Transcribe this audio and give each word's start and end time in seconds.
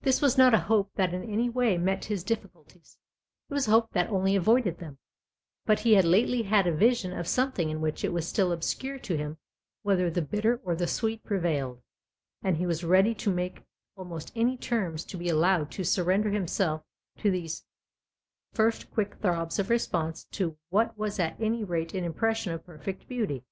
This 0.00 0.20
was 0.20 0.36
not 0.36 0.52
a 0.52 0.58
hope 0.58 0.90
that 0.96 1.14
in 1.14 1.22
any 1.22 1.48
way 1.48 1.78
met 1.78 2.06
his 2.06 2.24
difficulties 2.24 2.98
it 3.48 3.54
was 3.54 3.68
a 3.68 3.70
hope 3.70 3.92
that 3.92 4.10
only 4.10 4.34
avoided 4.34 4.78
them; 4.78 4.98
but 5.64 5.78
he 5.78 5.92
had 5.94 6.04
lately 6.04 6.42
had 6.42 6.66
a 6.66 6.74
vision 6.74 7.16
of 7.16 7.28
something 7.28 7.70
in 7.70 7.80
which 7.80 8.02
it 8.02 8.12
was 8.12 8.26
still 8.26 8.50
obscure 8.50 8.98
to 8.98 9.16
him 9.16 9.38
whether 9.82 10.10
the 10.10 10.22
bitter 10.22 10.60
or 10.64 10.74
the 10.74 10.88
sweet 10.88 11.22
prevailed, 11.22 11.80
and 12.42 12.56
he 12.56 12.66
was 12.66 12.82
ready 12.82 13.14
to 13.14 13.30
make 13.32 13.62
almost 13.94 14.32
any 14.34 14.56
terms 14.56 15.04
to 15.04 15.16
be 15.16 15.28
allowed 15.28 15.70
to 15.70 15.84
surrender 15.84 16.30
himself 16.30 16.82
to 17.18 17.30
these 17.30 17.64
first 18.52 18.90
quick 18.90 19.18
throbs 19.22 19.60
of 19.60 19.70
response 19.70 20.24
to 20.32 20.58
what 20.70 20.98
was 20.98 21.20
at 21.20 21.40
any 21.40 21.62
rate 21.62 21.94
an 21.94 22.02
impression 22.02 22.50
of 22.52 22.66
perfect 22.66 23.06
beauty. 23.06 23.44